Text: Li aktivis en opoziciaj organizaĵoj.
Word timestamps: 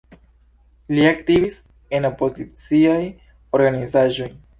Li 0.95 1.03
aktivis 1.09 1.59
en 1.97 2.07
opoziciaj 2.09 2.97
organizaĵoj. 3.59 4.31